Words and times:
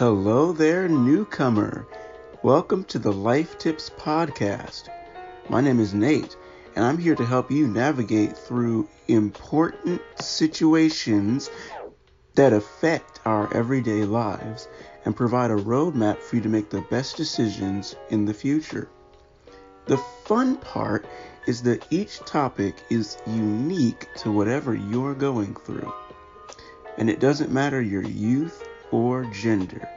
Hello 0.00 0.52
there, 0.52 0.88
newcomer. 0.88 1.86
Welcome 2.42 2.84
to 2.84 2.98
the 2.98 3.12
Life 3.12 3.58
Tips 3.58 3.90
Podcast. 3.90 4.88
My 5.50 5.60
name 5.60 5.78
is 5.78 5.92
Nate, 5.92 6.38
and 6.74 6.86
I'm 6.86 6.96
here 6.96 7.14
to 7.14 7.26
help 7.26 7.50
you 7.50 7.68
navigate 7.68 8.34
through 8.34 8.88
important 9.08 10.00
situations 10.18 11.50
that 12.34 12.54
affect 12.54 13.20
our 13.26 13.54
everyday 13.54 14.06
lives 14.06 14.68
and 15.04 15.14
provide 15.14 15.50
a 15.50 15.56
roadmap 15.56 16.16
for 16.16 16.36
you 16.36 16.42
to 16.44 16.48
make 16.48 16.70
the 16.70 16.80
best 16.88 17.18
decisions 17.18 17.94
in 18.08 18.24
the 18.24 18.32
future. 18.32 18.88
The 19.84 19.98
fun 20.24 20.56
part 20.56 21.04
is 21.46 21.62
that 21.64 21.86
each 21.90 22.20
topic 22.20 22.74
is 22.88 23.18
unique 23.26 24.08
to 24.20 24.32
whatever 24.32 24.74
you're 24.74 25.14
going 25.14 25.54
through. 25.56 25.92
And 26.96 27.10
it 27.10 27.20
doesn't 27.20 27.52
matter 27.52 27.82
your 27.82 28.02
youth 28.02 28.66
or 28.90 29.24
gender, 29.26 29.88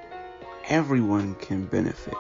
everyone 0.70 1.36
can 1.36 1.66
benefit. 1.66 2.18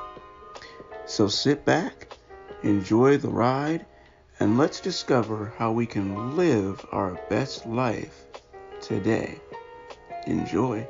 So 1.05 1.27
sit 1.27 1.65
back, 1.65 2.17
enjoy 2.63 3.17
the 3.17 3.29
ride, 3.29 3.85
and 4.39 4.57
let's 4.57 4.79
discover 4.79 5.53
how 5.57 5.71
we 5.71 5.85
can 5.85 6.35
live 6.35 6.85
our 6.91 7.19
best 7.29 7.65
life 7.65 8.25
today. 8.81 9.39
Enjoy. 10.27 10.87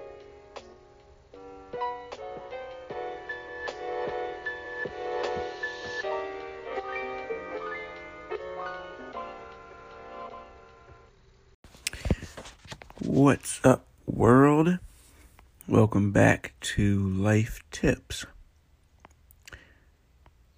Welcome 15.94 16.12
back 16.12 16.56
to 16.62 17.08
Life 17.08 17.62
Tips. 17.70 18.26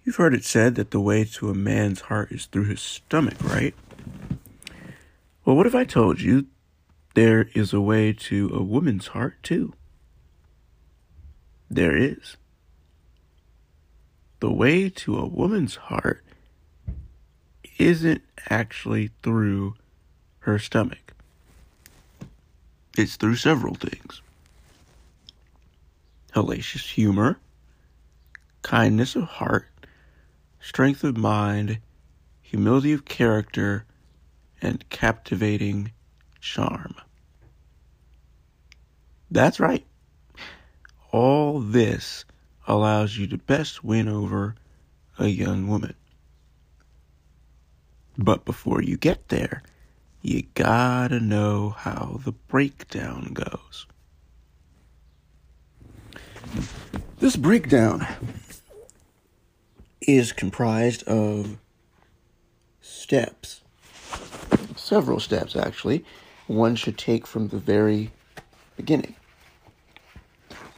You've 0.02 0.16
heard 0.16 0.32
it 0.32 0.46
said 0.46 0.76
that 0.76 0.92
the 0.92 1.00
way 1.00 1.24
to 1.24 1.50
a 1.50 1.54
man's 1.54 2.00
heart 2.00 2.32
is 2.32 2.46
through 2.46 2.64
his 2.64 2.80
stomach, 2.80 3.34
right? 3.44 3.74
Well, 5.44 5.54
what 5.54 5.66
if 5.66 5.74
I 5.74 5.84
told 5.84 6.22
you 6.22 6.46
there 7.12 7.50
is 7.52 7.74
a 7.74 7.82
way 7.82 8.14
to 8.14 8.50
a 8.54 8.62
woman's 8.62 9.08
heart, 9.08 9.34
too? 9.42 9.74
There 11.68 11.94
is. 11.94 12.38
The 14.40 14.50
way 14.50 14.88
to 14.88 15.18
a 15.18 15.26
woman's 15.26 15.76
heart 15.76 16.24
isn't 17.76 18.22
actually 18.48 19.10
through 19.22 19.74
her 20.38 20.58
stomach. 20.58 21.12
It's 22.96 23.16
through 23.16 23.36
several 23.36 23.74
things 23.74 24.22
hellacious 26.36 26.90
humor, 26.90 27.38
kindness 28.60 29.16
of 29.16 29.22
heart, 29.22 29.64
strength 30.60 31.02
of 31.02 31.16
mind, 31.16 31.78
humility 32.42 32.92
of 32.92 33.06
character, 33.06 33.86
and 34.60 34.86
captivating 34.90 35.90
charm. 36.38 36.94
That's 39.30 39.58
right. 39.58 39.86
All 41.10 41.58
this 41.58 42.26
allows 42.68 43.16
you 43.16 43.26
to 43.28 43.38
best 43.38 43.82
win 43.82 44.06
over 44.06 44.56
a 45.18 45.28
young 45.28 45.66
woman. 45.68 45.94
But 48.18 48.44
before 48.44 48.82
you 48.82 48.98
get 48.98 49.28
there, 49.28 49.62
you 50.20 50.42
gotta 50.52 51.18
know 51.18 51.70
how 51.70 52.20
the 52.22 52.32
breakdown 52.32 53.30
goes. 53.32 53.86
This 57.26 57.34
breakdown 57.34 58.06
is 60.00 60.30
comprised 60.30 61.02
of 61.08 61.58
steps, 62.80 63.62
several 64.76 65.18
steps 65.18 65.56
actually, 65.56 66.04
one 66.46 66.76
should 66.76 66.96
take 66.96 67.26
from 67.26 67.48
the 67.48 67.58
very 67.58 68.12
beginning. 68.76 69.16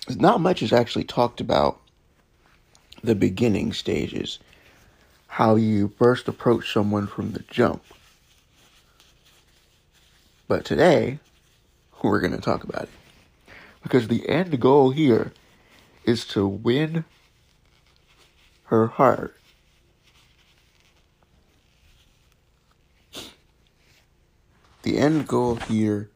Not 0.08 0.40
much 0.40 0.62
is 0.62 0.72
actually 0.72 1.04
talked 1.04 1.42
about 1.42 1.82
the 3.04 3.14
beginning 3.14 3.74
stages, 3.74 4.38
how 5.26 5.56
you 5.56 5.92
first 5.98 6.28
approach 6.28 6.72
someone 6.72 7.08
from 7.08 7.32
the 7.32 7.44
jump. 7.50 7.84
But 10.46 10.64
today, 10.64 11.18
we're 12.02 12.20
going 12.20 12.32
to 12.32 12.40
talk 12.40 12.64
about 12.64 12.84
it. 12.84 12.90
Because 13.82 14.08
the 14.08 14.26
end 14.30 14.58
goal 14.58 14.92
here 14.92 15.30
is 16.08 16.24
to 16.24 16.48
win 16.48 17.04
her 18.64 18.86
heart. 18.86 19.36
The 24.82 24.96
end 24.96 25.28
goal 25.28 25.56
here 25.56 26.08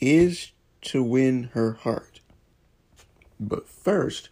is 0.00 0.50
to 0.82 1.04
win 1.04 1.50
her 1.52 1.74
heart. 1.74 2.18
But 3.38 3.68
first, 3.68 4.30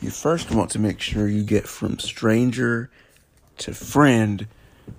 you 0.00 0.10
first 0.10 0.52
want 0.52 0.70
to 0.70 0.78
make 0.78 1.00
sure 1.00 1.26
you 1.26 1.42
get 1.42 1.66
from 1.66 1.98
stranger 1.98 2.90
to 3.58 3.74
friend 3.74 4.46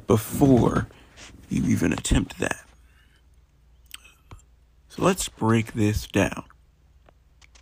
before 0.05 0.87
you 1.47 1.63
even 1.63 1.93
attempt 1.93 2.39
that. 2.39 2.65
So 4.89 5.01
let's 5.01 5.29
break 5.29 5.71
this 5.71 6.07
down. 6.07 6.43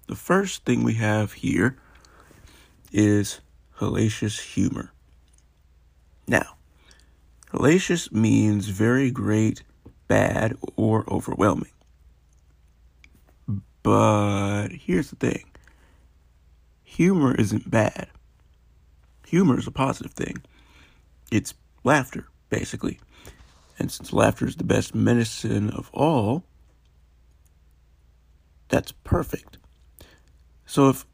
The 0.07 0.15
first 0.15 0.65
thing 0.65 0.83
we 0.83 0.95
have 0.95 1.33
here 1.33 1.77
is 2.91 3.41
hellacious 3.79 4.53
humor. 4.53 4.91
Now, 6.27 6.55
hellacious 7.51 8.11
means 8.11 8.67
very 8.67 9.09
great, 9.09 9.63
bad, 10.07 10.57
or 10.75 11.03
overwhelming. 11.11 11.71
But 13.81 14.69
here's 14.69 15.09
the 15.09 15.15
thing 15.15 15.45
humor 16.83 17.35
isn't 17.35 17.69
bad. 17.69 18.07
Humor 19.27 19.59
is 19.59 19.67
a 19.67 19.71
positive 19.71 20.13
thing. 20.13 20.37
It's 21.31 21.53
laughter, 21.83 22.27
basically. 22.49 22.99
And 23.77 23.91
since 23.91 24.13
laughter 24.13 24.47
is 24.47 24.55
the 24.55 24.63
best 24.63 24.95
medicine 24.95 25.69
of 25.71 25.89
all, 25.93 26.43
that's 28.69 28.91
perfect. 28.91 29.57
So 30.75 30.89
if 30.89 31.05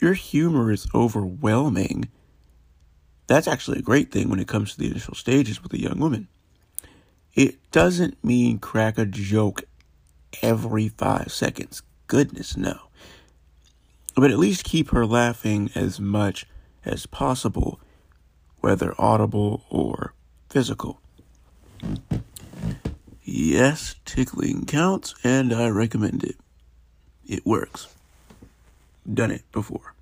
your 0.00 0.12
humor 0.12 0.70
is 0.70 0.86
overwhelming, 0.94 2.10
that's 3.26 3.48
actually 3.48 3.80
a 3.80 3.82
great 3.82 4.12
thing 4.12 4.28
when 4.28 4.38
it 4.38 4.46
comes 4.46 4.70
to 4.70 4.78
the 4.78 4.86
initial 4.86 5.16
stages 5.16 5.60
with 5.60 5.72
a 5.72 5.80
young 5.80 5.98
woman. 5.98 6.28
It 7.34 7.72
doesn't 7.72 8.22
mean 8.22 8.60
crack 8.60 8.96
a 8.96 9.04
joke 9.04 9.64
every 10.42 10.90
five 10.90 11.32
seconds. 11.32 11.82
Goodness, 12.06 12.56
no. 12.56 12.82
But 14.14 14.30
at 14.30 14.38
least 14.38 14.62
keep 14.62 14.90
her 14.90 15.04
laughing 15.04 15.72
as 15.74 15.98
much 15.98 16.46
as 16.84 17.06
possible, 17.06 17.80
whether 18.60 18.94
audible 18.96 19.64
or 19.70 20.14
physical. 20.48 21.00
Yes, 23.24 23.96
tickling 24.04 24.66
counts, 24.66 25.16
and 25.24 25.52
I 25.52 25.66
recommend 25.66 26.22
it. 26.22 26.36
It 27.26 27.44
works 27.44 27.88
done 29.12 29.30
it 29.30 29.42
before. 29.52 29.94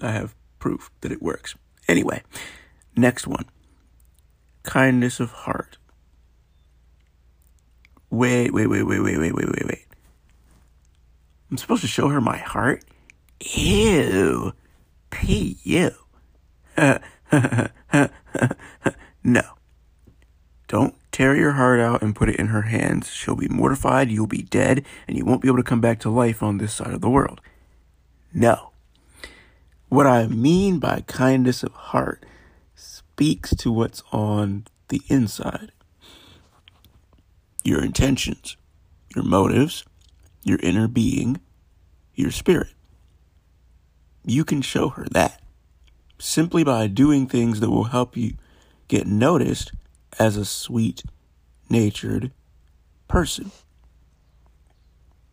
I 0.00 0.12
have 0.12 0.34
proof 0.58 0.90
that 1.00 1.12
it 1.12 1.22
works. 1.22 1.54
Anyway, 1.88 2.22
next 2.96 3.26
one 3.26 3.46
kindness 4.66 5.20
of 5.20 5.30
heart. 5.30 5.78
Wait, 8.10 8.52
wait, 8.52 8.66
wait, 8.66 8.82
wait, 8.82 9.00
wait, 9.00 9.18
wait, 9.18 9.34
wait, 9.34 9.48
wait, 9.48 9.66
wait. 9.66 9.86
I'm 11.50 11.56
supposed 11.56 11.82
to 11.82 11.88
show 11.88 12.08
her 12.08 12.20
my 12.20 12.36
heart? 12.36 12.84
Ew. 13.40 14.52
P.U. 15.10 15.90
no. 19.24 19.42
Don't 20.68 20.94
tear 21.16 21.34
your 21.34 21.52
heart 21.52 21.80
out 21.80 22.02
and 22.02 22.14
put 22.14 22.28
it 22.28 22.36
in 22.36 22.48
her 22.48 22.62
hands. 22.62 23.10
She'll 23.10 23.36
be 23.36 23.48
mortified, 23.48 24.10
you'll 24.10 24.26
be 24.26 24.42
dead, 24.42 24.84
and 25.08 25.16
you 25.16 25.24
won't 25.24 25.40
be 25.40 25.48
able 25.48 25.56
to 25.56 25.62
come 25.62 25.80
back 25.80 25.98
to 26.00 26.10
life 26.10 26.42
on 26.42 26.58
this 26.58 26.74
side 26.74 26.92
of 26.92 27.00
the 27.00 27.08
world. 27.08 27.40
No. 28.34 28.72
What 29.88 30.06
I 30.06 30.26
mean 30.26 30.78
by 30.78 31.04
kindness 31.06 31.62
of 31.62 31.72
heart 31.72 32.26
speaks 32.74 33.54
to 33.54 33.72
what's 33.72 34.02
on 34.12 34.66
the 34.88 35.00
inside 35.08 35.72
your 37.64 37.82
intentions, 37.82 38.58
your 39.14 39.24
motives, 39.24 39.84
your 40.42 40.58
inner 40.62 40.86
being, 40.86 41.40
your 42.14 42.30
spirit. 42.30 42.74
You 44.22 44.44
can 44.44 44.60
show 44.60 44.90
her 44.90 45.06
that 45.12 45.40
simply 46.18 46.62
by 46.62 46.88
doing 46.88 47.26
things 47.26 47.60
that 47.60 47.70
will 47.70 47.84
help 47.84 48.18
you 48.18 48.34
get 48.86 49.06
noticed 49.06 49.72
as 50.18 50.36
a 50.36 50.44
sweet 50.44 51.02
natured 51.68 52.32
person. 53.08 53.50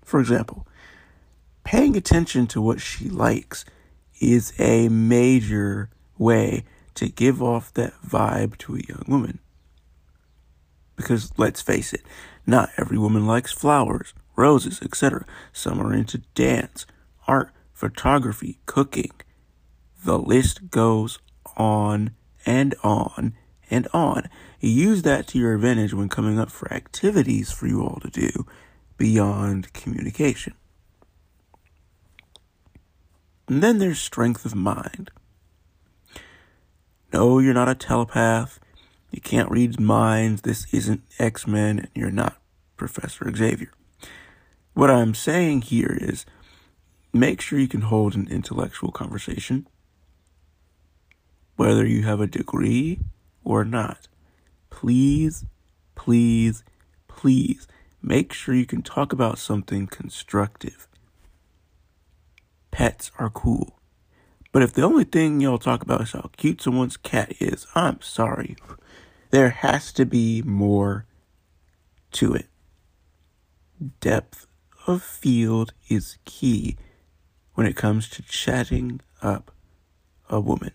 For 0.03 0.19
example, 0.19 0.67
paying 1.63 1.95
attention 1.95 2.47
to 2.47 2.61
what 2.61 2.81
she 2.81 3.09
likes 3.09 3.65
is 4.19 4.53
a 4.59 4.89
major 4.89 5.89
way 6.17 6.63
to 6.95 7.09
give 7.09 7.41
off 7.41 7.73
that 7.73 7.93
vibe 8.05 8.57
to 8.59 8.75
a 8.75 8.81
young 8.87 9.03
woman. 9.07 9.39
Because 10.95 11.31
let's 11.37 11.61
face 11.61 11.93
it, 11.93 12.03
not 12.45 12.69
every 12.77 12.97
woman 12.97 13.25
likes 13.25 13.51
flowers, 13.51 14.13
roses, 14.35 14.81
etc. 14.81 15.25
Some 15.51 15.81
are 15.81 15.93
into 15.93 16.19
dance, 16.35 16.85
art, 17.27 17.51
photography, 17.73 18.59
cooking. 18.65 19.11
The 20.03 20.19
list 20.19 20.69
goes 20.69 21.19
on 21.57 22.11
and 22.45 22.75
on 22.83 23.33
and 23.73 23.87
on. 23.91 24.29
Use 24.59 25.01
that 25.01 25.25
to 25.27 25.39
your 25.39 25.55
advantage 25.55 25.95
when 25.95 26.07
coming 26.07 26.37
up 26.37 26.51
for 26.51 26.71
activities 26.71 27.51
for 27.51 27.65
you 27.67 27.81
all 27.81 27.99
to 28.01 28.09
do 28.09 28.45
beyond 28.97 29.73
communication. 29.73 30.53
And 33.47 33.63
then 33.63 33.79
there's 33.79 33.99
strength 33.99 34.45
of 34.45 34.53
mind. 34.53 35.09
No, 37.11 37.39
you're 37.39 37.53
not 37.53 37.67
a 37.67 37.75
telepath. 37.75 38.59
You 39.11 39.21
can't 39.21 39.49
read 39.49 39.79
minds. 39.79 40.43
This 40.43 40.67
isn't 40.71 41.01
X 41.17 41.47
Men, 41.47 41.79
and 41.79 41.89
you're 41.95 42.11
not 42.11 42.37
Professor 42.77 43.31
Xavier. 43.35 43.71
What 44.73 44.91
I'm 44.91 45.15
saying 45.15 45.63
here 45.63 45.97
is 45.99 46.25
make 47.11 47.41
sure 47.41 47.59
you 47.59 47.67
can 47.67 47.81
hold 47.81 48.15
an 48.15 48.27
intellectual 48.29 48.91
conversation, 48.91 49.67
whether 51.55 51.85
you 51.85 52.03
have 52.03 52.21
a 52.21 52.27
degree 52.27 52.99
or 53.43 53.63
not. 53.63 54.07
Please, 54.69 55.45
please, 55.95 56.63
please 57.07 57.67
make 58.01 58.33
sure 58.33 58.55
you 58.55 58.65
can 58.65 58.81
talk 58.81 59.13
about 59.13 59.37
something 59.37 59.87
constructive. 59.87 60.87
Pets 62.71 63.11
are 63.19 63.29
cool. 63.29 63.79
But 64.51 64.61
if 64.61 64.73
the 64.73 64.83
only 64.83 65.03
thing 65.03 65.39
y'all 65.39 65.57
talk 65.57 65.81
about 65.81 66.01
is 66.01 66.11
how 66.11 66.29
cute 66.37 66.61
someone's 66.61 66.97
cat 66.97 67.33
is, 67.39 67.65
I'm 67.73 68.01
sorry. 68.01 68.55
There 69.31 69.49
has 69.49 69.91
to 69.93 70.05
be 70.05 70.41
more 70.43 71.05
to 72.13 72.33
it. 72.33 72.47
Depth 73.99 74.45
of 74.85 75.01
field 75.01 75.73
is 75.89 76.17
key 76.25 76.77
when 77.55 77.65
it 77.65 77.75
comes 77.75 78.09
to 78.09 78.21
chatting 78.21 79.01
up 79.21 79.51
a 80.29 80.39
woman. 80.39 80.71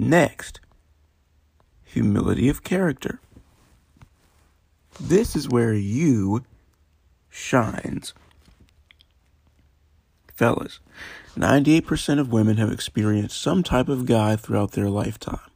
Next, 0.00 0.60
humility 1.84 2.48
of 2.48 2.64
character. 2.64 3.20
This 4.98 5.36
is 5.36 5.46
where 5.46 5.74
you 5.74 6.42
shines. 7.28 8.14
Fellas, 10.34 10.80
98% 11.36 12.18
of 12.18 12.32
women 12.32 12.56
have 12.56 12.72
experienced 12.72 13.42
some 13.42 13.62
type 13.62 13.90
of 13.90 14.06
guy 14.06 14.36
throughout 14.36 14.72
their 14.72 14.88
lifetime. 14.88 15.50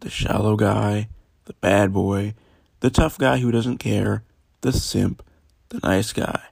The 0.00 0.10
shallow 0.10 0.54
guy, 0.56 1.08
the 1.46 1.54
bad 1.54 1.94
boy, 1.94 2.34
the 2.80 2.90
tough 2.90 3.16
guy 3.16 3.38
who 3.38 3.50
doesn't 3.50 3.78
care, 3.78 4.24
the 4.60 4.74
simp, 4.74 5.22
the 5.70 5.80
nice 5.82 6.12
guy. 6.12 6.42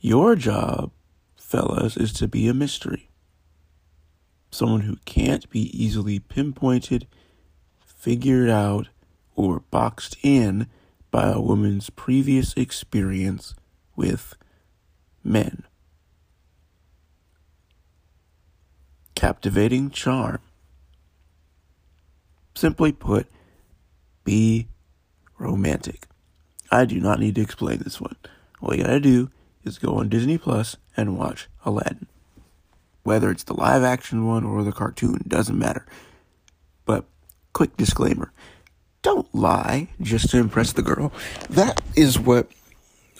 Your 0.00 0.34
job, 0.34 0.92
fellas, 1.36 1.98
is 1.98 2.10
to 2.14 2.26
be 2.26 2.48
a 2.48 2.54
mystery. 2.54 3.10
Someone 4.54 4.82
who 4.82 4.98
can't 5.04 5.50
be 5.50 5.62
easily 5.76 6.20
pinpointed, 6.20 7.08
figured 7.84 8.48
out, 8.48 8.86
or 9.34 9.64
boxed 9.72 10.16
in 10.22 10.68
by 11.10 11.28
a 11.32 11.40
woman's 11.40 11.90
previous 11.90 12.54
experience 12.54 13.56
with 13.96 14.34
men. 15.24 15.64
Captivating 19.16 19.90
charm. 19.90 20.38
Simply 22.54 22.92
put, 22.92 23.26
be 24.22 24.68
romantic. 25.36 26.06
I 26.70 26.84
do 26.84 27.00
not 27.00 27.18
need 27.18 27.34
to 27.34 27.40
explain 27.40 27.78
this 27.78 28.00
one. 28.00 28.14
All 28.60 28.72
you 28.72 28.84
gotta 28.84 29.00
do 29.00 29.32
is 29.64 29.78
go 29.78 29.96
on 29.96 30.08
Disney 30.08 30.38
Plus 30.38 30.76
and 30.96 31.18
watch 31.18 31.48
Aladdin. 31.64 32.06
Whether 33.04 33.30
it's 33.30 33.44
the 33.44 33.54
live 33.54 33.82
action 33.82 34.26
one 34.26 34.44
or 34.44 34.64
the 34.64 34.72
cartoon, 34.72 35.24
doesn't 35.28 35.58
matter. 35.58 35.86
But 36.84 37.04
quick 37.52 37.76
disclaimer 37.76 38.32
don't 39.04 39.32
lie 39.34 39.88
just 40.00 40.30
to 40.30 40.38
impress 40.38 40.72
the 40.72 40.82
girl. 40.82 41.12
That 41.50 41.82
is 41.94 42.18
what 42.18 42.48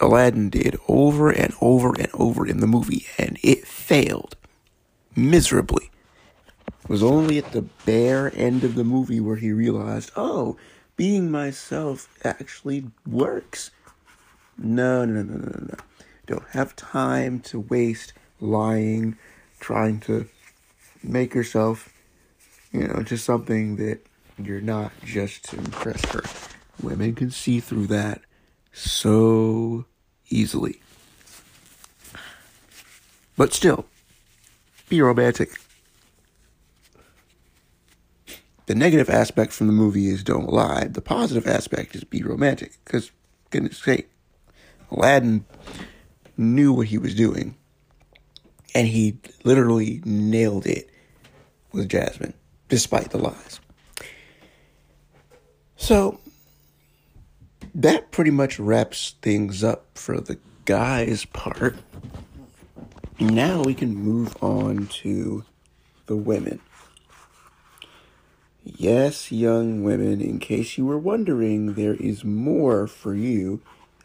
Aladdin 0.01 0.49
did 0.49 0.77
over 0.89 1.31
and 1.31 1.53
over 1.61 1.95
and 1.95 2.09
over 2.15 2.47
in 2.47 2.61
the 2.61 2.67
movie, 2.67 3.07
and 3.19 3.39
it 3.43 3.67
failed 3.67 4.35
miserably. 5.15 5.91
It 6.67 6.89
was 6.89 7.03
only 7.03 7.39
at 7.39 7.53
the 7.53 7.63
bare 7.85 8.33
end 8.35 8.65
of 8.65 8.75
the 8.75 8.83
movie 8.83 9.21
where 9.21 9.37
he 9.37 9.53
realized, 9.53 10.11
oh, 10.17 10.57
being 10.97 11.31
myself 11.31 12.09
actually 12.25 12.85
works. 13.07 13.71
No, 14.57 15.05
no, 15.05 15.23
no, 15.23 15.35
no, 15.35 15.67
no. 15.69 15.77
Don't 16.27 16.49
have 16.51 16.75
time 16.77 17.41
to 17.41 17.61
waste 17.61 18.15
lying, 18.41 19.19
trying 19.64 19.99
to 19.99 20.28
make 21.02 21.34
yourself, 21.34 21.90
you 22.70 22.87
know, 22.87 23.02
just 23.02 23.25
something 23.25 23.76
that 23.76 23.99
you're 24.37 24.61
not 24.61 24.93
just 25.02 25.44
to 25.44 25.56
impress 25.56 26.05
her. 26.12 26.22
Women 26.82 27.14
can 27.14 27.31
see 27.31 27.61
through 27.61 27.87
that 27.87 28.20
so 28.75 29.87
easily. 30.28 30.82
But 33.38 33.55
still, 33.55 33.87
be 34.90 35.00
romantic. 35.00 35.58
The 38.66 38.75
negative 38.75 39.08
aspect 39.08 39.55
from 39.55 39.66
the 39.66 39.72
movie 39.72 40.08
is 40.08 40.22
don't 40.22 40.52
lie. 40.52 40.84
The 40.84 41.00
positive 41.00 41.46
aspect 41.46 41.96
is 41.96 42.05
be 42.05 42.22
romantic. 42.22 42.72
Because, 42.84 43.11
goodness 43.49 43.78
sake, 43.78 44.11
Aladdin 44.90 45.46
knew 46.37 46.75
what 46.75 46.88
he 46.88 46.99
was 46.99 47.14
doing. 47.14 47.56
And 48.75 48.88
he 48.88 49.19
literally 49.45 50.02
nailed 50.04 50.66
it 50.66 50.90
with 51.73 51.88
Jasmine, 51.88 52.35
despite 52.69 53.11
the 53.11 53.19
lies. 53.19 53.61
So, 55.76 56.19
that 57.75 58.11
pretty 58.11 58.31
much 58.31 58.59
wraps 58.59 59.14
things 59.23 59.62
up 59.62 59.87
for 59.95 60.21
the 60.21 60.38
guys' 60.64 61.25
part. 61.26 61.76
Now 63.21 63.62
we 63.62 63.75
can 63.75 63.95
move 63.95 64.37
on 64.43 64.87
to 65.02 65.45
the 66.07 66.16
women. 66.16 66.61
Yes, 68.64 69.31
young 69.31 69.85
women, 69.85 70.21
in 70.21 70.38
case 70.38 70.78
you 70.78 70.87
were 70.87 70.99
wondering, 70.99 71.75
there 71.75 71.95
is 71.95 72.25
more 72.25 72.87
for 72.87 73.14
you 73.14 73.61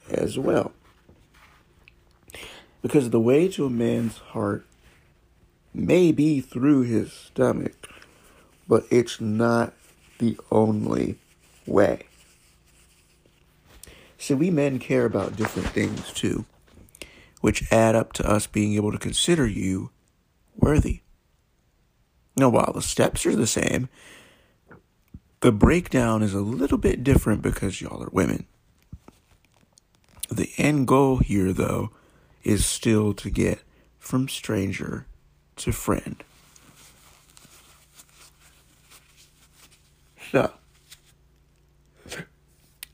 as 0.10 0.38
well. 0.38 0.74
Because 2.82 3.10
the 3.10 3.20
way 3.20 3.48
to 3.50 3.66
a 3.66 3.70
man's 3.70 4.18
heart 4.18 4.66
may 5.74 6.12
be 6.12 6.40
through 6.40 6.84
his 6.84 7.12
stomach, 7.12 7.90
but 8.68 8.86
it's 8.90 9.20
not 9.20 9.74
the 10.20 10.38
only 10.52 11.18
way. 11.66 12.04
So 14.18 14.36
we 14.36 14.50
men 14.50 14.80
care 14.80 15.06
about 15.06 15.38
different 15.38 15.70
things 15.70 16.12
too, 16.14 16.46
which 17.42 17.72
add 17.72 17.96
up 17.96 18.14
to 18.14 18.30
us 18.30 18.48
being 18.48 18.74
able 18.74 18.92
to 18.92 18.98
consider 18.98 19.48
you 19.48 19.92
worthy. 20.56 21.02
Now, 22.36 22.50
while 22.50 22.72
the 22.74 22.82
steps 22.82 23.26
are 23.26 23.36
the 23.36 23.48
same, 23.48 23.90
the 25.42 25.52
breakdown 25.52 26.22
is 26.22 26.34
a 26.34 26.42
little 26.42 26.78
bit 26.78 27.04
different 27.04 27.42
because 27.42 27.82
y'all 27.82 28.04
are 28.04 28.10
women. 28.12 28.46
The 30.30 30.52
end 30.58 30.88
goal 30.88 31.18
here, 31.18 31.54
though, 31.54 31.92
is 32.44 32.66
still 32.66 33.14
to 33.14 33.30
get 33.30 33.64
from 33.98 34.28
stranger 34.28 35.06
to 35.58 35.72
friend. 35.72 36.24
So, 40.32 40.52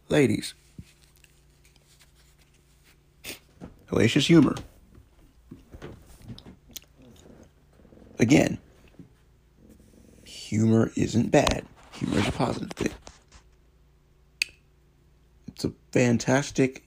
ladies, 0.09 0.53
hellacious 3.91 4.27
humor. 4.27 4.55
Again, 8.17 8.57
humor 10.23 10.91
isn't 10.95 11.31
bad. 11.31 11.65
Humor 11.93 12.19
is 12.19 12.27
a 12.27 12.31
positive 12.31 12.71
thing. 12.71 12.93
It's 15.47 15.65
a 15.65 15.73
fantastic 15.91 16.84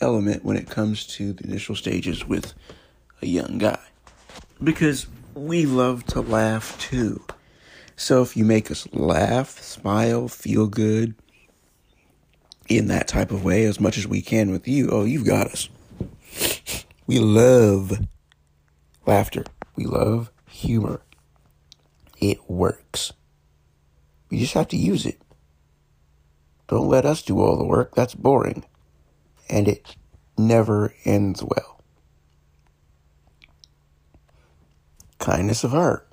element 0.00 0.44
when 0.44 0.56
it 0.56 0.68
comes 0.68 1.06
to 1.06 1.32
the 1.32 1.44
initial 1.44 1.74
stages 1.74 2.26
with 2.26 2.54
a 3.22 3.26
young 3.26 3.58
guy. 3.58 3.80
Because 4.62 5.06
we 5.34 5.66
love 5.66 6.04
to 6.06 6.20
laugh 6.20 6.78
too. 6.80 7.24
So 7.96 8.22
if 8.22 8.36
you 8.36 8.44
make 8.44 8.70
us 8.70 8.86
laugh, 8.92 9.60
smile, 9.60 10.28
feel 10.28 10.66
good, 10.66 11.14
in 12.68 12.88
that 12.88 13.08
type 13.08 13.30
of 13.30 13.44
way 13.44 13.64
as 13.64 13.80
much 13.80 13.96
as 13.96 14.06
we 14.06 14.20
can 14.20 14.50
with 14.50 14.68
you, 14.68 14.90
oh, 14.90 15.04
you've 15.04 15.26
got 15.26 15.48
us. 15.48 15.68
We 17.08 17.20
love 17.20 18.06
laughter. 19.06 19.44
We 19.76 19.86
love 19.86 20.30
humor. 20.46 21.00
It 22.20 22.50
works. 22.50 23.14
We 24.30 24.38
just 24.38 24.52
have 24.52 24.68
to 24.68 24.76
use 24.76 25.06
it. 25.06 25.18
Don't 26.66 26.86
let 26.86 27.06
us 27.06 27.22
do 27.22 27.40
all 27.40 27.56
the 27.56 27.64
work. 27.64 27.94
That's 27.94 28.14
boring. 28.14 28.62
And 29.50 29.68
it 29.68 29.96
never 30.36 30.94
ends 31.04 31.42
well. 31.42 31.82
Kindness 35.18 35.64
of 35.64 35.72
heart. 35.72 36.06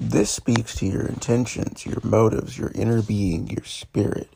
This 0.00 0.30
speaks 0.30 0.74
to 0.76 0.86
your 0.86 1.06
intentions, 1.06 1.86
your 1.86 2.00
motives, 2.02 2.58
your 2.58 2.72
inner 2.74 3.00
being, 3.02 3.48
your 3.48 3.64
spirit. 3.64 4.28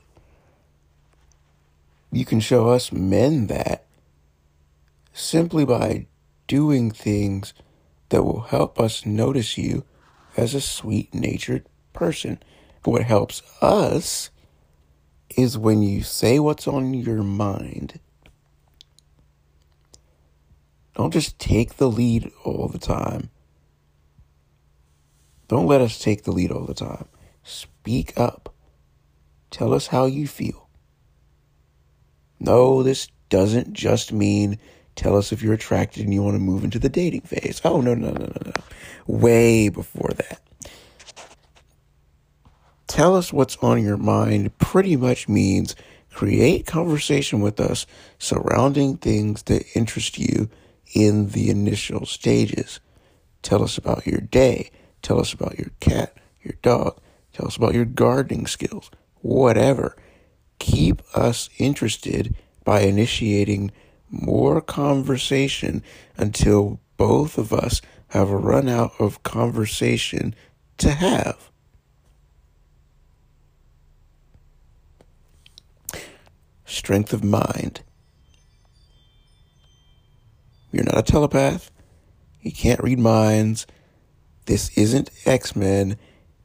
You 2.10 2.24
can 2.24 2.40
show 2.40 2.68
us 2.68 2.92
men 2.92 3.48
that 3.48 3.84
simply 5.12 5.64
by 5.64 6.06
doing 6.46 6.90
things 6.90 7.52
that 8.08 8.22
will 8.22 8.42
help 8.42 8.80
us 8.80 9.04
notice 9.04 9.58
you 9.58 9.84
as 10.36 10.54
a 10.54 10.60
sweet 10.60 11.12
natured 11.12 11.66
person. 11.92 12.40
What 12.84 13.02
helps 13.02 13.42
us 13.60 14.30
is 15.36 15.58
when 15.58 15.82
you 15.82 16.02
say 16.02 16.38
what's 16.38 16.66
on 16.66 16.94
your 16.94 17.22
mind. 17.22 18.00
Don't 20.94 21.12
just 21.12 21.38
take 21.38 21.76
the 21.76 21.88
lead 21.88 22.30
all 22.44 22.68
the 22.68 22.78
time. 22.78 23.30
Don't 25.46 25.66
let 25.66 25.80
us 25.80 25.98
take 25.98 26.24
the 26.24 26.32
lead 26.32 26.50
all 26.50 26.64
the 26.64 26.74
time. 26.74 27.06
Speak 27.42 28.18
up. 28.18 28.52
Tell 29.50 29.72
us 29.72 29.86
how 29.86 30.06
you 30.06 30.26
feel. 30.26 30.68
No, 32.40 32.82
this 32.82 33.08
doesn't 33.28 33.72
just 33.72 34.12
mean 34.12 34.58
tell 34.94 35.16
us 35.16 35.32
if 35.32 35.42
you're 35.42 35.54
attracted 35.54 36.04
and 36.04 36.12
you 36.12 36.22
want 36.22 36.34
to 36.34 36.40
move 36.40 36.64
into 36.64 36.78
the 36.78 36.88
dating 36.88 37.22
phase. 37.22 37.60
Oh, 37.64 37.80
no, 37.80 37.94
no, 37.94 38.10
no, 38.10 38.26
no, 38.26 38.40
no. 38.44 38.52
Way 39.06 39.68
before 39.68 40.10
that. 40.16 40.47
Tell 42.98 43.14
us 43.14 43.32
what's 43.32 43.56
on 43.58 43.80
your 43.84 43.96
mind 43.96 44.58
pretty 44.58 44.96
much 44.96 45.28
means 45.28 45.76
create 46.12 46.66
conversation 46.66 47.40
with 47.40 47.60
us 47.60 47.86
surrounding 48.18 48.96
things 48.96 49.44
that 49.44 49.64
interest 49.76 50.18
you 50.18 50.50
in 50.94 51.28
the 51.28 51.48
initial 51.48 52.06
stages. 52.06 52.80
Tell 53.40 53.62
us 53.62 53.78
about 53.78 54.04
your 54.04 54.20
day. 54.20 54.72
Tell 55.00 55.20
us 55.20 55.32
about 55.32 55.60
your 55.60 55.70
cat, 55.78 56.16
your 56.42 56.54
dog. 56.60 57.00
Tell 57.32 57.46
us 57.46 57.56
about 57.56 57.72
your 57.72 57.84
gardening 57.84 58.48
skills. 58.48 58.90
Whatever. 59.20 59.94
Keep 60.58 61.00
us 61.14 61.50
interested 61.56 62.34
by 62.64 62.80
initiating 62.80 63.70
more 64.10 64.60
conversation 64.60 65.84
until 66.16 66.80
both 66.96 67.38
of 67.38 67.52
us 67.52 67.80
have 68.08 68.28
run 68.28 68.68
out 68.68 68.90
of 68.98 69.22
conversation 69.22 70.34
to 70.78 70.90
have. 70.90 71.52
Strength 76.68 77.14
of 77.14 77.24
mind. 77.24 77.80
You're 80.70 80.84
not 80.84 80.98
a 80.98 81.02
telepath. 81.02 81.70
You 82.42 82.52
can't 82.52 82.82
read 82.82 82.98
minds. 82.98 83.66
This 84.44 84.76
isn't 84.76 85.08
X 85.24 85.56
Men. 85.56 85.96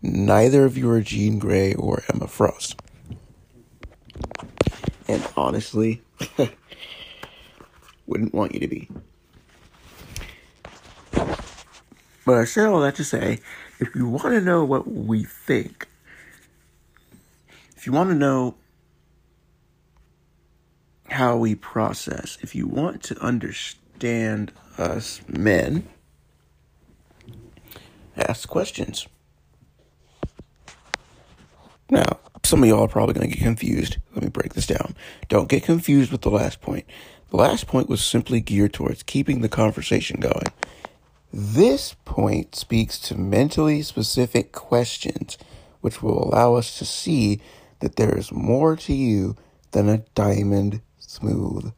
Neither 0.01 0.63
of 0.63 0.77
you 0.77 0.89
are 0.89 1.01
Jean 1.01 1.39
Grey 1.39 1.73
or 1.73 2.03
Emma 2.11 2.27
Frost. 2.27 2.81
And 5.09 5.27
honestly, 5.35 6.01
wouldn't 8.07 8.33
want 8.33 8.53
you 8.53 8.61
to 8.61 8.67
be. 8.69 8.89
But 12.25 12.37
I 12.37 12.45
said 12.45 12.67
all 12.67 12.79
that 12.79 12.95
to 12.95 13.03
say, 13.03 13.41
if 13.79 13.93
you 13.93 14.07
want 14.07 14.29
to 14.29 14.39
know 14.39 14.63
what 14.63 14.89
we 14.89 15.25
think, 15.25 15.89
if 17.75 17.85
you 17.85 17.91
want 17.91 18.09
to 18.09 18.15
know 18.15 18.55
how 21.13 21.37
we 21.37 21.55
process, 21.55 22.37
if 22.41 22.55
you 22.55 22.67
want 22.67 23.03
to 23.03 23.17
understand 23.19 24.51
us 24.77 25.21
men, 25.27 25.87
ask 28.17 28.49
questions. 28.49 29.07
Now, 31.89 32.19
some 32.43 32.63
of 32.63 32.69
y'all 32.69 32.85
are 32.85 32.87
probably 32.87 33.13
going 33.13 33.29
to 33.29 33.35
get 33.35 33.43
confused. 33.43 33.97
Let 34.15 34.23
me 34.23 34.29
break 34.29 34.53
this 34.53 34.65
down. 34.65 34.95
Don't 35.29 35.49
get 35.49 35.63
confused 35.63 36.11
with 36.11 36.21
the 36.21 36.31
last 36.31 36.61
point. 36.61 36.85
The 37.29 37.37
last 37.37 37.67
point 37.67 37.89
was 37.89 38.03
simply 38.03 38.41
geared 38.41 38.73
towards 38.73 39.03
keeping 39.03 39.41
the 39.41 39.49
conversation 39.49 40.19
going. 40.19 40.51
This 41.31 41.95
point 42.05 42.55
speaks 42.55 42.97
to 42.99 43.15
mentally 43.17 43.83
specific 43.83 44.51
questions, 44.51 45.37
which 45.81 46.01
will 46.01 46.23
allow 46.23 46.55
us 46.55 46.77
to 46.79 46.85
see 46.85 47.39
that 47.79 47.97
there 47.97 48.17
is 48.17 48.31
more 48.31 48.75
to 48.77 48.93
you 48.93 49.35
than 49.71 49.89
a 49.89 49.99
diamond 50.15 50.81
smooth 51.07 51.73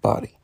body. 0.00 0.38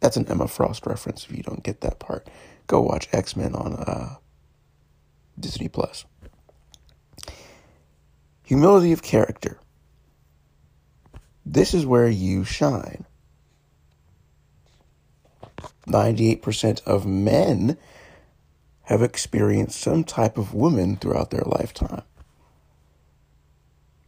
That's 0.00 0.16
an 0.16 0.28
Emma 0.28 0.46
Frost 0.46 0.86
reference 0.86 1.24
if 1.24 1.36
you 1.36 1.42
don't 1.42 1.62
get 1.62 1.80
that 1.80 1.98
part. 1.98 2.28
Go 2.66 2.80
watch 2.80 3.08
X 3.12 3.36
Men 3.36 3.54
on 3.54 3.74
uh, 3.74 4.16
Disney 5.38 5.68
Plus. 5.68 6.04
Humility 8.44 8.92
of 8.92 9.02
character. 9.02 9.58
This 11.44 11.74
is 11.74 11.86
where 11.86 12.08
you 12.08 12.44
shine. 12.44 13.04
98% 15.88 16.82
of 16.84 17.06
men 17.06 17.78
have 18.82 19.02
experienced 19.02 19.80
some 19.80 20.04
type 20.04 20.38
of 20.38 20.54
woman 20.54 20.96
throughout 20.96 21.30
their 21.30 21.44
lifetime. 21.44 22.02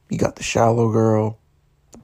You 0.08 0.18
got 0.18 0.36
the 0.36 0.42
shallow 0.42 0.90
girl, 0.90 1.38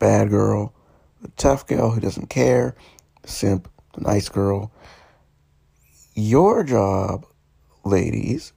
bad 0.05 0.29
girl, 0.29 0.75
the 1.23 1.29
tough 1.29 1.67
girl 1.67 1.89
who 1.89 1.99
doesn't 1.99 2.29
care, 2.29 2.77
the 3.23 3.29
simp, 3.29 3.71
the 3.95 4.03
nice 4.03 4.29
girl. 4.29 4.71
Your 6.15 6.63
job, 6.63 7.25
ladies, 7.87 8.53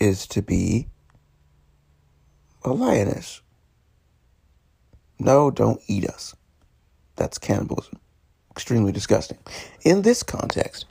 is 0.00 0.28
to 0.28 0.42
be 0.42 0.86
a 2.62 2.70
lioness. 2.70 3.40
No, 5.18 5.50
don't 5.50 5.80
eat 5.88 6.08
us. 6.08 6.36
That's 7.16 7.36
cannibalism. 7.36 7.98
Extremely 8.52 8.92
disgusting. 8.92 9.38
In 9.82 10.02
this 10.02 10.22
context, 10.22 10.86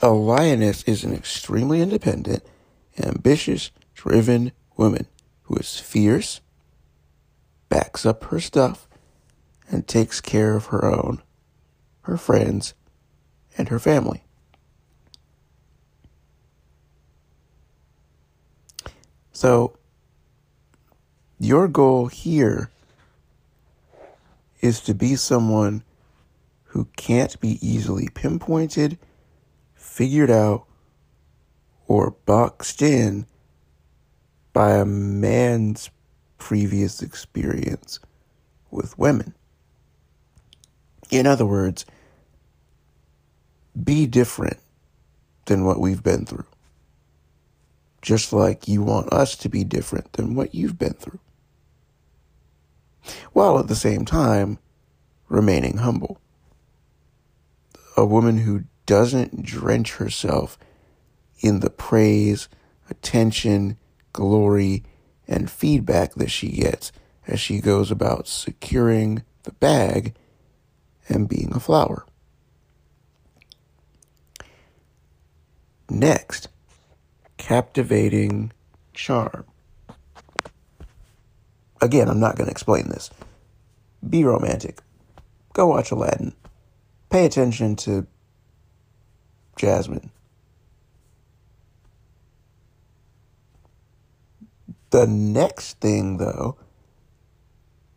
a 0.00 0.08
lioness 0.08 0.84
is 0.84 1.04
an 1.04 1.12
extremely 1.12 1.82
independent, 1.82 2.42
ambitious, 2.98 3.70
driven 3.94 4.52
woman 4.78 5.06
who 5.44 5.56
is 5.56 5.78
fierce, 5.78 6.40
backs 7.68 8.04
up 8.04 8.24
her 8.24 8.40
stuff, 8.40 8.88
and 9.70 9.86
takes 9.86 10.20
care 10.20 10.54
of 10.54 10.66
her 10.66 10.84
own, 10.84 11.22
her 12.02 12.16
friends, 12.16 12.74
and 13.56 13.68
her 13.68 13.78
family. 13.78 14.24
So, 19.32 19.76
your 21.38 21.68
goal 21.68 22.06
here 22.06 22.70
is 24.60 24.80
to 24.80 24.94
be 24.94 25.16
someone 25.16 25.82
who 26.64 26.86
can't 26.96 27.38
be 27.40 27.58
easily 27.60 28.08
pinpointed, 28.14 28.98
figured 29.74 30.30
out, 30.30 30.64
or 31.86 32.16
boxed 32.24 32.80
in 32.80 33.26
by 34.54 34.76
a 34.76 34.86
man's 34.86 35.90
previous 36.38 37.02
experience 37.02 38.00
with 38.70 38.98
women. 38.98 39.34
In 41.10 41.26
other 41.26 41.44
words, 41.44 41.84
be 43.82 44.06
different 44.06 44.58
than 45.44 45.66
what 45.66 45.80
we've 45.80 46.02
been 46.02 46.24
through. 46.24 46.46
Just 48.00 48.32
like 48.32 48.66
you 48.66 48.82
want 48.82 49.12
us 49.12 49.36
to 49.36 49.50
be 49.50 49.64
different 49.64 50.14
than 50.14 50.34
what 50.34 50.54
you've 50.54 50.78
been 50.78 50.94
through 50.94 51.20
while 53.32 53.58
at 53.58 53.68
the 53.68 53.74
same 53.74 54.04
time 54.04 54.58
remaining 55.28 55.78
humble. 55.78 56.20
A 57.96 58.04
woman 58.04 58.38
who 58.38 58.64
doesn't 58.86 59.42
drench 59.42 59.96
herself 59.96 60.58
in 61.40 61.60
the 61.60 61.70
praise, 61.70 62.48
attention, 62.90 63.76
glory, 64.14 64.82
and 65.28 65.50
feedback 65.50 66.14
that 66.14 66.30
she 66.30 66.48
gets 66.48 66.90
as 67.26 67.38
she 67.38 67.60
goes 67.60 67.90
about 67.90 68.26
securing 68.26 69.22
the 69.42 69.52
bag 69.52 70.14
and 71.08 71.28
being 71.28 71.52
a 71.54 71.60
flower. 71.60 72.06
Next, 75.90 76.48
captivating 77.36 78.52
charm. 78.94 79.44
Again, 81.80 82.08
I'm 82.08 82.20
not 82.20 82.36
going 82.36 82.46
to 82.46 82.50
explain 82.50 82.88
this. 82.88 83.10
Be 84.08 84.24
romantic. 84.24 84.80
Go 85.52 85.66
watch 85.66 85.90
Aladdin. 85.90 86.34
Pay 87.10 87.26
attention 87.26 87.76
to 87.76 88.06
Jasmine. 89.56 90.10
The 94.94 95.08
next 95.08 95.80
thing, 95.80 96.18
though, 96.18 96.56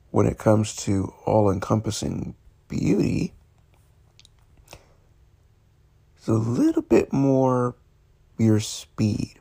when 0.09 0.25
it 0.25 0.39
comes 0.39 0.75
to 0.77 1.13
all 1.27 1.51
encompassing 1.51 2.33
beauty, 2.67 3.35
is 6.19 6.27
a 6.27 6.33
little 6.33 6.81
bit 6.81 7.13
more 7.13 7.75
your 8.39 8.59
speed. 8.59 9.35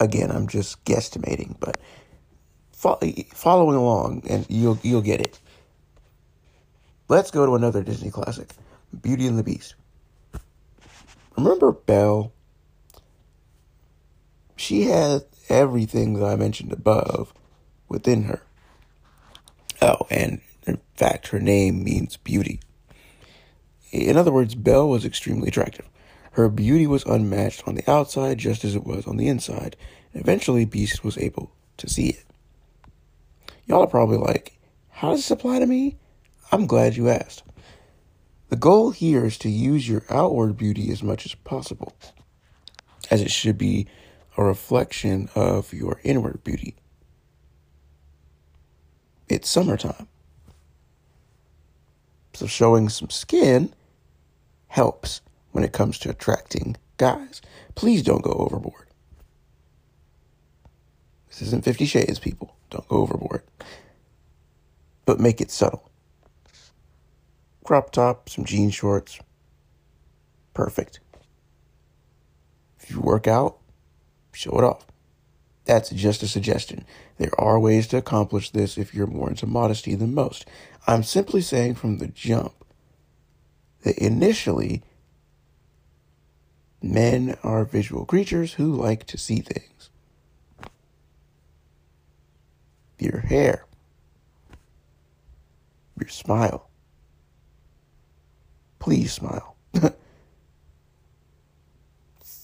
Again, 0.00 0.32
I'm 0.32 0.48
just 0.48 0.84
guesstimating, 0.84 1.54
but 1.60 1.76
following 2.72 3.76
along 3.76 4.24
and 4.28 4.44
you'll 4.48 4.80
you'll 4.82 5.02
get 5.02 5.20
it. 5.20 5.38
Let's 7.08 7.30
go 7.30 7.46
to 7.46 7.54
another 7.54 7.84
Disney 7.84 8.10
classic, 8.10 8.48
Beauty 9.02 9.28
and 9.28 9.38
the 9.38 9.44
Beast. 9.44 9.76
Remember 11.36 11.70
Belle 11.70 12.32
she 14.62 14.82
had 14.82 15.24
everything 15.48 16.14
that 16.14 16.24
I 16.24 16.36
mentioned 16.36 16.72
above 16.72 17.34
within 17.88 18.24
her. 18.24 18.42
Oh, 19.80 20.06
and 20.08 20.40
in 20.66 20.80
fact, 20.94 21.28
her 21.28 21.40
name 21.40 21.82
means 21.82 22.16
beauty. 22.16 22.60
In 23.90 24.16
other 24.16 24.30
words, 24.30 24.54
Belle 24.54 24.88
was 24.88 25.04
extremely 25.04 25.48
attractive. 25.48 25.88
Her 26.32 26.48
beauty 26.48 26.86
was 26.86 27.04
unmatched 27.04 27.66
on 27.66 27.74
the 27.74 27.90
outside 27.90 28.38
just 28.38 28.64
as 28.64 28.76
it 28.76 28.84
was 28.84 29.06
on 29.06 29.16
the 29.16 29.26
inside. 29.26 29.76
And 30.12 30.22
eventually, 30.22 30.64
Beast 30.64 31.02
was 31.02 31.18
able 31.18 31.52
to 31.78 31.90
see 31.90 32.10
it. 32.10 32.24
Y'all 33.66 33.82
are 33.82 33.88
probably 33.88 34.16
like, 34.16 34.58
how 34.90 35.10
does 35.10 35.20
this 35.20 35.30
apply 35.32 35.58
to 35.58 35.66
me? 35.66 35.98
I'm 36.52 36.66
glad 36.66 36.96
you 36.96 37.08
asked. 37.08 37.42
The 38.48 38.56
goal 38.56 38.92
here 38.92 39.24
is 39.24 39.38
to 39.38 39.50
use 39.50 39.88
your 39.88 40.04
outward 40.08 40.56
beauty 40.56 40.92
as 40.92 41.02
much 41.02 41.26
as 41.26 41.34
possible, 41.34 41.94
as 43.10 43.20
it 43.20 43.30
should 43.30 43.58
be 43.58 43.88
a 44.36 44.44
reflection 44.44 45.28
of 45.34 45.72
your 45.72 46.00
inward 46.04 46.42
beauty. 46.44 46.76
It's 49.28 49.48
summertime. 49.48 50.08
So 52.34 52.46
showing 52.46 52.88
some 52.88 53.10
skin 53.10 53.72
helps 54.68 55.20
when 55.52 55.64
it 55.64 55.72
comes 55.72 55.98
to 55.98 56.10
attracting 56.10 56.76
guys. 56.96 57.42
Please 57.74 58.02
don't 58.02 58.22
go 58.22 58.32
overboard. 58.32 58.86
This 61.28 61.42
isn't 61.42 61.64
50 61.64 61.86
Shades, 61.86 62.18
people. 62.18 62.56
Don't 62.70 62.86
go 62.88 62.96
overboard. 62.96 63.42
But 65.04 65.20
make 65.20 65.40
it 65.40 65.50
subtle. 65.50 65.90
Crop 67.64 67.90
top, 67.90 68.28
some 68.28 68.44
jean 68.44 68.70
shorts. 68.70 69.18
Perfect. 70.52 71.00
If 72.80 72.90
you 72.90 73.00
work 73.00 73.26
out, 73.26 73.58
show 74.32 74.58
it 74.58 74.64
off. 74.64 74.86
That's 75.64 75.90
just 75.90 76.22
a 76.22 76.28
suggestion. 76.28 76.84
There 77.18 77.38
are 77.38 77.58
ways 77.58 77.86
to 77.88 77.96
accomplish 77.96 78.50
this 78.50 78.76
if 78.76 78.94
you're 78.94 79.06
more 79.06 79.30
into 79.30 79.46
modesty 79.46 79.94
than 79.94 80.14
most. 80.14 80.46
I'm 80.86 81.04
simply 81.04 81.40
saying 81.40 81.76
from 81.76 81.98
the 81.98 82.08
jump 82.08 82.52
that 83.82 83.96
initially, 83.98 84.82
men 86.82 87.36
are 87.42 87.64
visual 87.64 88.04
creatures 88.04 88.54
who 88.54 88.74
like 88.74 89.06
to 89.06 89.18
see 89.18 89.40
things. 89.40 89.90
Your 92.98 93.20
hair, 93.20 93.66
your 95.98 96.08
smile. 96.08 96.68
Please 98.78 99.12
smile. 99.12 99.56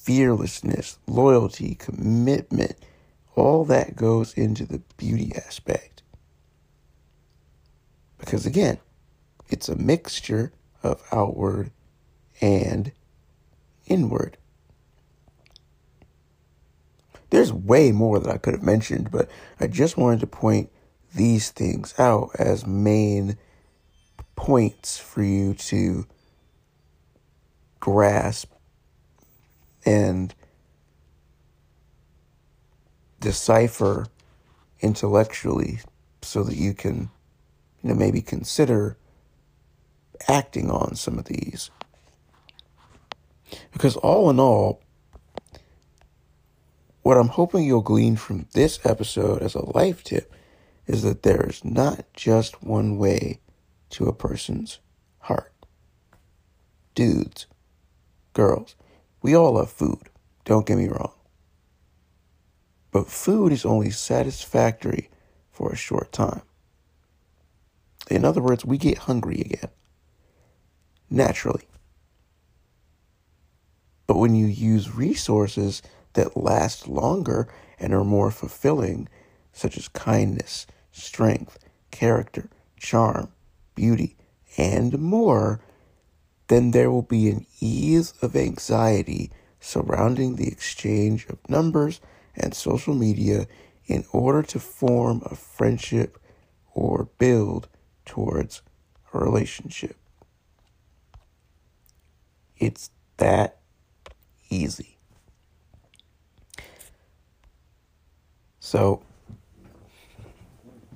fearlessness, 0.09 0.99
loyalty, 1.07 1.75
commitment, 1.75 2.75
all 3.37 3.67
that 3.67 3.95
goes 3.95 4.33
into 4.33 4.65
the 4.65 4.79
beauty 4.97 5.33
aspect. 5.37 6.03
Because 8.17 8.47
again, 8.47 8.79
it's 9.51 9.69
a 9.69 9.77
mixture 9.77 10.51
of 10.83 11.03
outward 11.13 11.73
and 12.41 12.91
inward. 13.87 14.39
There's 17.29 17.53
way 17.53 17.93
more 17.93 18.19
that 18.19 18.33
I 18.33 18.39
could 18.39 18.55
have 18.55 18.63
mentioned, 18.63 19.11
but 19.11 19.29
I 19.61 19.67
just 19.67 19.99
wanted 19.99 20.21
to 20.21 20.27
point 20.27 20.73
these 21.15 21.51
things 21.51 21.93
out 21.99 22.31
as 22.39 22.67
main 22.67 23.37
points 24.37 24.99
for 24.99 25.23
you 25.23 25.53
to 25.53 26.07
grasp 27.79 28.51
and 29.89 30.35
decipher 33.21 34.07
intellectually 34.81 35.81
so 36.21 36.43
that 36.45 36.57
you 36.57 36.75
can 36.75 37.09
you 37.83 37.89
know 37.89 37.95
maybe 37.95 38.21
consider 38.21 38.99
acting 40.29 40.71
on 40.71 40.95
some 40.95 41.19
of 41.19 41.25
these. 41.25 41.71
Because 43.73 43.97
all 43.97 44.29
in 44.29 44.39
all 44.39 44.83
what 47.01 47.17
i'm 47.17 47.29
hoping 47.29 47.65
you'll 47.65 47.81
glean 47.81 48.17
from 48.17 48.47
this 48.53 48.79
episode 48.85 49.41
as 49.41 49.55
a 49.55 49.65
life 49.75 50.05
tip 50.05 50.31
is 50.87 51.03
that 51.03 51.23
there 51.23 51.47
is 51.49 51.65
not 51.65 52.05
just 52.13 52.63
one 52.63 52.99
way 52.99 53.41
to 53.89 54.05
a 54.05 54.13
person's 54.13 54.81
heart. 55.21 55.53
Dudes. 56.95 57.47
Girls 58.35 58.77
we 59.23 59.35
all 59.35 59.53
love 59.53 59.71
food, 59.71 60.09
don't 60.45 60.67
get 60.67 60.79
me 60.79 60.89
wrong. 60.89 61.13
But 62.91 63.09
food 63.09 63.53
is 63.53 63.65
only 63.65 63.91
satisfactory 63.91 65.11
for 65.51 65.71
a 65.73 65.77
short 65.77 66.13
time. 66.13 66.43
In 68.11 68.25
other 68.25 68.41
words, 68.41 68.65
we 68.65 68.79
get 68.79 68.99
hungry 68.99 69.41
again. 69.41 69.71
Naturally. 71.11 71.65
But 74.07 74.17
when 74.17 74.35
you 74.35 74.47
use 74.47 74.95
resources 74.95 75.83
that 76.15 76.37
last 76.37 76.89
longer 76.89 77.49
and 77.79 77.93
are 77.93 78.05
more 78.05 78.31
fulfilling, 78.31 79.09
such 79.53 79.77
as 79.77 79.89
kindness, 79.89 80.67
strength, 80.93 81.59
character, 81.91 82.49
charm, 82.79 83.29
beauty, 83.75 84.17
and 84.57 84.99
more, 84.99 85.61
then 86.49 86.73
there 86.73 86.91
will 86.91 87.03
be 87.03 87.29
an 87.29 87.47
ease 87.61 88.15
of 88.23 88.35
anxiety 88.35 89.31
surrounding 89.61 90.37
the 90.37 90.49
exchange 90.49 91.27
of 91.29 91.39
numbers 91.49 92.01
and 92.35 92.55
social 92.55 92.95
media 92.95 93.47
in 93.87 94.05
order 94.13 94.43
to 94.43 94.59
form 94.59 95.23
a 95.27 95.35
friendship 95.35 96.19
or 96.75 97.09
build 97.19 97.69
towards 98.05 98.63
a 99.13 99.19
relationship. 99.19 99.97
It's 102.57 102.91
that 103.19 103.59
easy. 104.51 104.97
So, 108.61 109.03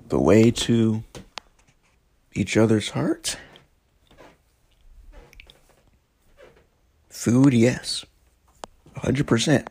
the 0.08 0.20
way 0.20 0.50
to 0.50 1.02
each 2.34 2.56
other's 2.56 2.90
hearts 2.90 3.36
Food, 7.22 7.54
yes. 7.54 8.04
100%. 8.96 9.68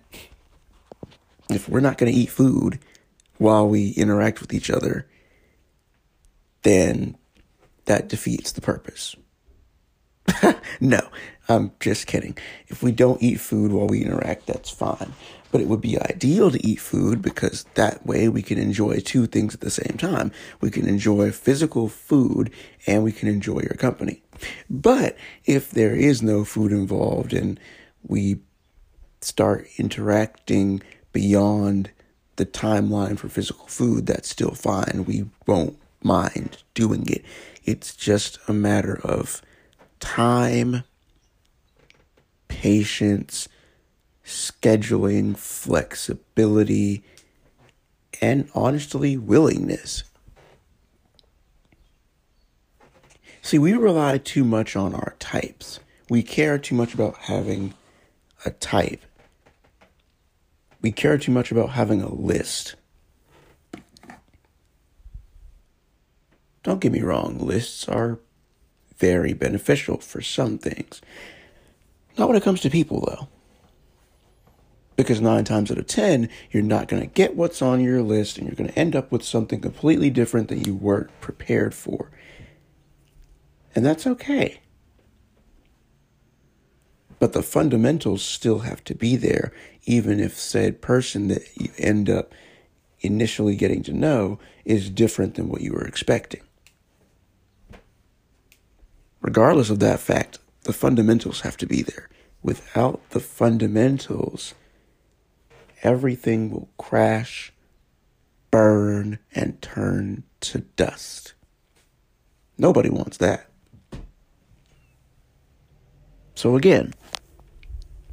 If 1.49 1.67
we're 1.67 1.81
not 1.81 1.97
going 1.97 2.09
to 2.09 2.17
eat 2.17 2.29
food 2.29 2.79
while 3.39 3.67
we 3.67 3.89
interact 3.89 4.39
with 4.39 4.53
each 4.53 4.69
other, 4.69 5.05
then 6.61 7.17
that 7.87 8.07
defeats 8.07 8.53
the 8.53 8.61
purpose. 8.61 9.17
no, 10.79 11.01
I'm 11.49 11.73
just 11.81 12.07
kidding. 12.07 12.37
If 12.69 12.81
we 12.81 12.93
don't 12.93 13.21
eat 13.21 13.41
food 13.41 13.73
while 13.73 13.87
we 13.87 14.01
interact, 14.01 14.47
that's 14.47 14.69
fine. 14.69 15.11
But 15.51 15.61
it 15.61 15.67
would 15.67 15.81
be 15.81 15.99
ideal 15.99 16.49
to 16.51 16.65
eat 16.65 16.79
food 16.79 17.21
because 17.21 17.65
that 17.73 18.05
way 18.05 18.29
we 18.29 18.41
can 18.41 18.57
enjoy 18.57 18.99
two 18.99 19.27
things 19.27 19.53
at 19.53 19.61
the 19.61 19.69
same 19.69 19.97
time. 19.97 20.31
We 20.61 20.71
can 20.71 20.87
enjoy 20.87 21.31
physical 21.31 21.89
food 21.89 22.51
and 22.87 23.03
we 23.03 23.11
can 23.11 23.27
enjoy 23.27 23.59
your 23.61 23.75
company. 23.77 24.21
But 24.69 25.17
if 25.45 25.71
there 25.71 25.95
is 25.95 26.21
no 26.21 26.45
food 26.45 26.71
involved 26.71 27.33
and 27.33 27.59
we 28.07 28.39
start 29.21 29.67
interacting 29.77 30.81
beyond 31.11 31.91
the 32.37 32.45
timeline 32.45 33.17
for 33.17 33.29
physical 33.29 33.67
food, 33.67 34.07
that's 34.07 34.29
still 34.29 34.51
fine. 34.51 35.05
We 35.05 35.25
won't 35.45 35.77
mind 36.01 36.63
doing 36.73 37.07
it. 37.07 37.23
It's 37.65 37.95
just 37.95 38.39
a 38.47 38.53
matter 38.53 38.99
of 39.03 39.41
time, 39.99 40.83
patience, 42.47 43.47
scheduling, 44.31 45.37
flexibility, 45.37 47.03
and 48.21 48.49
honestly, 48.55 49.17
willingness. 49.17 50.03
See, 53.41 53.59
we 53.59 53.73
rely 53.73 54.17
too 54.17 54.43
much 54.43 54.75
on 54.75 54.93
our 54.93 55.15
types. 55.19 55.79
We 56.09 56.23
care 56.23 56.57
too 56.57 56.75
much 56.75 56.93
about 56.93 57.17
having 57.17 57.73
a 58.45 58.51
type. 58.51 59.01
We 60.81 60.91
care 60.91 61.17
too 61.17 61.31
much 61.31 61.51
about 61.51 61.71
having 61.71 62.01
a 62.01 62.13
list. 62.13 62.75
Don't 66.63 66.79
get 66.79 66.91
me 66.91 67.01
wrong, 67.01 67.39
lists 67.39 67.89
are 67.89 68.19
very 68.97 69.33
beneficial 69.33 69.97
for 69.97 70.21
some 70.21 70.59
things. 70.59 71.01
Not 72.17 72.27
when 72.27 72.37
it 72.37 72.43
comes 72.43 72.61
to 72.61 72.69
people, 72.69 73.01
though. 73.01 73.27
Because 74.95 75.21
nine 75.21 75.45
times 75.45 75.71
out 75.71 75.77
of 75.77 75.87
ten, 75.87 76.29
you're 76.51 76.61
not 76.61 76.87
going 76.87 77.01
to 77.01 77.07
get 77.07 77.35
what's 77.35 77.61
on 77.61 77.81
your 77.81 78.01
list 78.01 78.37
and 78.37 78.47
you're 78.47 78.55
going 78.55 78.69
to 78.69 78.77
end 78.79 78.95
up 78.95 79.11
with 79.11 79.23
something 79.23 79.59
completely 79.59 80.09
different 80.09 80.49
that 80.49 80.67
you 80.67 80.75
weren't 80.75 81.09
prepared 81.21 81.73
for. 81.73 82.11
And 83.73 83.85
that's 83.85 84.05
okay. 84.05 84.61
But 87.19 87.33
the 87.33 87.43
fundamentals 87.43 88.23
still 88.23 88.59
have 88.59 88.83
to 88.85 88.95
be 88.95 89.15
there, 89.15 89.53
even 89.85 90.19
if 90.19 90.37
said 90.37 90.81
person 90.81 91.27
that 91.29 91.43
you 91.55 91.69
end 91.77 92.09
up 92.09 92.33
initially 92.99 93.55
getting 93.55 93.83
to 93.83 93.93
know 93.93 94.39
is 94.65 94.89
different 94.89 95.35
than 95.35 95.47
what 95.47 95.61
you 95.61 95.71
were 95.73 95.85
expecting. 95.85 96.41
Regardless 99.21 99.69
of 99.69 99.79
that 99.79 99.99
fact, 99.99 100.39
the 100.63 100.73
fundamentals 100.73 101.41
have 101.41 101.57
to 101.57 101.65
be 101.65 101.81
there. 101.81 102.09
Without 102.43 103.07
the 103.11 103.19
fundamentals, 103.19 104.55
everything 105.81 106.51
will 106.51 106.69
crash, 106.77 107.53
burn, 108.49 109.19
and 109.33 109.61
turn 109.61 110.23
to 110.41 110.59
dust. 110.59 111.33
Nobody 112.57 112.89
wants 112.89 113.17
that. 113.17 113.47
So, 116.35 116.55
again, 116.55 116.93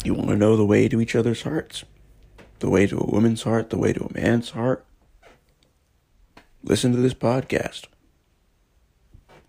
you 0.04 0.14
want 0.14 0.28
to 0.28 0.37
know 0.37 0.57
the 0.57 0.66
way 0.66 0.88
to 0.88 1.00
each 1.00 1.16
other's 1.16 1.42
hearts, 1.42 1.85
the 2.59 2.70
way 2.70 2.87
to 2.87 2.98
a 2.98 3.11
woman's 3.11 3.42
heart, 3.42 3.70
the 3.70 3.78
way 3.78 3.92
to 3.92 4.04
a 4.04 4.12
man's 4.12 4.50
heart. 4.50 4.85
Listen 6.62 6.92
to 6.92 6.98
this 6.98 7.14
podcast. 7.14 7.87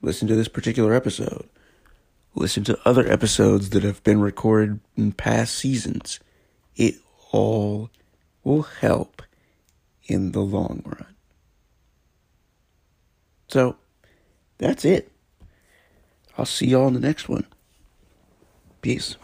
Listen 0.02 0.28
to 0.28 0.36
this 0.36 0.48
particular 0.48 0.94
episode. 0.94 1.50
Listen 2.36 2.64
to 2.64 2.80
other 2.86 3.12
episodes 3.12 3.72
that 3.72 3.84
have 3.84 4.04
been 4.04 4.22
recorded 4.22 4.80
in 4.96 5.12
past 5.12 5.56
seasons. 5.56 6.20
It 6.76 6.96
all 7.32 7.90
will 8.44 8.64
help 8.64 9.22
in 10.06 10.32
the 10.32 10.42
long 10.42 10.82
run. 10.86 11.16
So, 13.48 13.78
that's 14.58 14.86
it. 14.86 15.12
I'll 16.38 16.46
see 16.46 16.68
y'all 16.68 16.88
in 16.88 16.94
the 16.94 17.00
next 17.00 17.28
one. 17.28 17.46
Peace. 18.82 19.18